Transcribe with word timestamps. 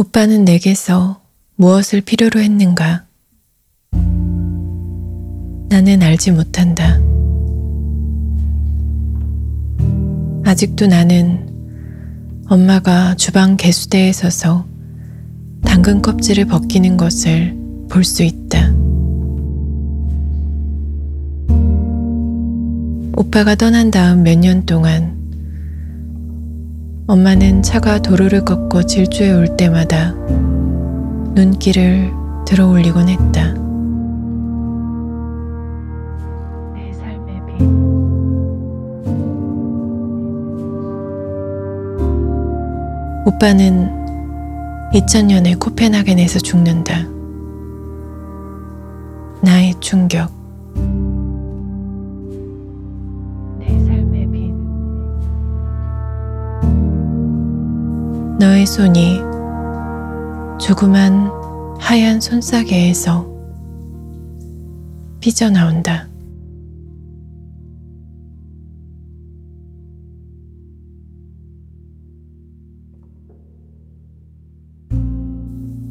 오빠는 0.00 0.46
내게서 0.46 1.20
무엇을 1.56 2.00
필요로 2.00 2.40
했는가? 2.40 3.04
나는 5.68 6.02
알지 6.02 6.32
못한다. 6.32 6.98
아직도 10.46 10.86
나는 10.86 11.46
엄마가 12.48 13.14
주방 13.16 13.58
개수대에 13.58 14.10
서서 14.14 14.64
당근 15.66 16.00
껍질을 16.00 16.46
벗기는 16.46 16.96
것을 16.96 17.54
볼 17.90 18.02
수 18.02 18.22
있다. 18.22 18.72
오빠가 23.18 23.54
떠난 23.54 23.90
다음 23.90 24.22
몇 24.22 24.38
년 24.38 24.64
동안 24.64 25.19
엄마는 27.10 27.62
차가 27.64 27.98
도로를 27.98 28.44
걷고 28.44 28.84
질주해 28.84 29.32
올 29.32 29.56
때마다 29.56 30.12
눈길을 31.34 32.12
들어 32.46 32.68
올리곤 32.68 33.08
했다. 33.08 33.52
내 36.72 36.92
삶의 36.92 37.42
빛. 37.48 37.64
오빠는 43.26 43.90
2000년에 44.92 45.58
코펜하겐에서 45.58 46.38
죽는다. 46.38 47.08
나의 49.42 49.74
충격. 49.80 50.39
너의 58.40 58.64
손이 58.64 59.18
조그만 60.58 61.30
하얀 61.78 62.22
손싸개에서 62.22 63.28
삐져나온다. 65.20 66.08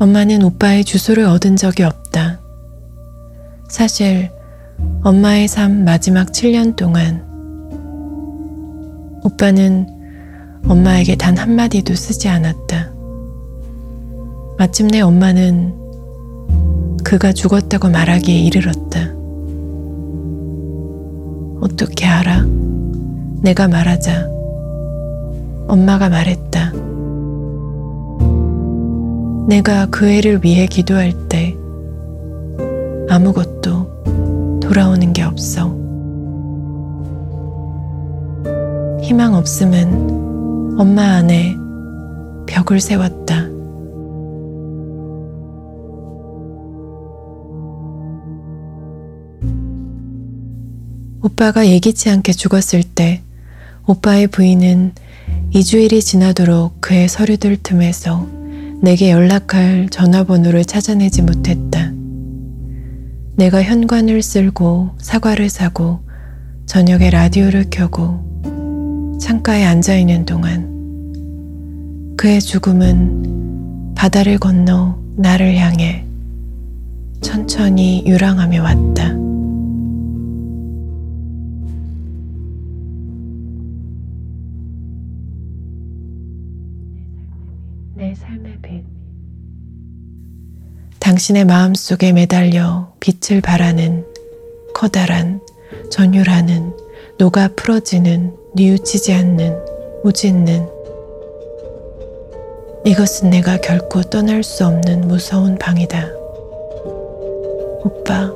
엄마는 0.00 0.42
오빠의 0.42 0.84
주소를 0.84 1.24
얻은 1.26 1.54
적이 1.54 1.84
없다. 1.84 2.40
사실 3.68 4.32
엄마의 5.04 5.46
삶 5.46 5.84
마지막 5.84 6.32
7년 6.32 6.74
동안 6.74 7.22
오빠는 9.22 9.91
엄마에게 10.68 11.16
단 11.16 11.36
한마디도 11.36 11.94
쓰지 11.94 12.28
않았다. 12.28 12.92
마침내 14.58 15.00
엄마는 15.00 15.74
그가 17.04 17.32
죽었다고 17.32 17.88
말하기에 17.88 18.38
이르렀다. 18.38 19.12
어떻게 21.60 22.06
알아? 22.06 22.44
내가 23.40 23.68
말하자. 23.68 24.28
엄마가 25.68 26.08
말했다. 26.08 26.72
내가 29.48 29.86
그 29.86 30.08
애를 30.08 30.40
위해 30.44 30.66
기도할 30.66 31.12
때 31.28 31.56
아무것도 33.08 34.60
돌아오는 34.60 35.12
게 35.12 35.22
없어. 35.22 35.74
희망 39.02 39.34
없음은 39.34 40.31
엄마 40.78 41.16
안에 41.16 41.54
벽을 42.46 42.80
세웠다. 42.80 43.48
오빠가 51.22 51.66
예기치 51.66 52.08
않게 52.10 52.32
죽었을 52.32 52.82
때 52.82 53.22
오빠의 53.86 54.28
부인은 54.28 54.92
2주일이 55.52 56.00
지나도록 56.00 56.80
그의 56.80 57.08
서류들 57.08 57.58
틈에서 57.62 58.26
내게 58.80 59.10
연락할 59.10 59.88
전화번호를 59.90 60.64
찾아내지 60.64 61.22
못했다. 61.22 61.92
내가 63.36 63.62
현관을 63.62 64.22
쓸고 64.22 64.92
사과를 64.98 65.50
사고 65.50 66.00
저녁에 66.64 67.10
라디오를 67.10 67.66
켜고 67.70 68.31
창가에 69.20 69.64
앉아 69.64 69.96
있는 69.96 70.24
동안 70.24 70.72
그의 72.16 72.40
죽음은 72.40 73.94
바다를 73.94 74.38
건너 74.38 74.98
나를 75.16 75.56
향해 75.56 76.04
천천히 77.20 78.04
유랑하며 78.06 78.62
왔다. 78.62 79.12
내 87.94 88.14
삶의 88.14 88.58
빛. 88.62 88.84
당신의 90.98 91.44
마음 91.44 91.74
속에 91.74 92.12
매달려 92.12 92.92
빛을 93.00 93.40
발하는 93.40 94.04
커다란 94.74 95.40
전율하는 95.90 96.74
녹아 97.18 97.48
풀어지는 97.54 98.41
뉘우치지 98.54 99.14
않는 99.14 99.58
오짓는 100.04 100.68
이것은 102.84 103.30
내가 103.30 103.56
결코 103.56 104.02
떠날 104.02 104.42
수 104.42 104.66
없는 104.66 105.08
무서운 105.08 105.56
방이다. 105.56 106.10
오빠, 107.82 108.30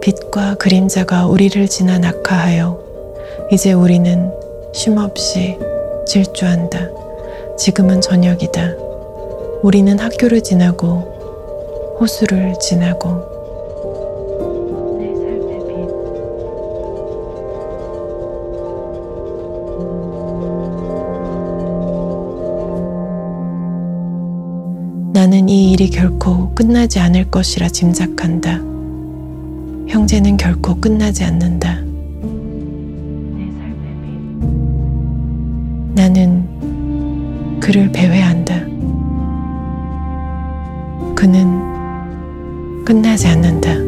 빛과 0.00 0.54
그림자가 0.54 1.26
우리를 1.26 1.68
지나 1.68 1.98
낙하하여 1.98 2.80
이제 3.52 3.74
우리는 3.74 4.32
쉼없이 4.72 5.58
질주한다. 6.06 6.88
지금은 7.58 8.00
저녁이다. 8.00 8.76
우리는 9.62 9.98
학교를 9.98 10.42
지나고 10.42 11.98
호수를 12.00 12.54
지나고 12.60 13.31
나는 25.32 25.48
이 25.48 25.72
일이 25.72 25.88
결코 25.88 26.54
끝나지 26.54 27.00
않을 27.00 27.30
것이라 27.30 27.70
짐작한다. 27.70 28.58
형제는 29.88 30.36
결코 30.36 30.78
끝나지 30.78 31.24
않는다. 31.24 31.80
나는 35.94 37.60
그를 37.60 37.90
배회한다. 37.92 38.60
그는 41.14 42.84
끝나지 42.84 43.26
않는다. 43.28 43.81